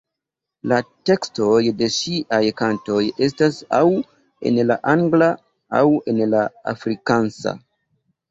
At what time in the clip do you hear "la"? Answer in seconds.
0.69-0.77, 4.71-4.77, 6.35-6.41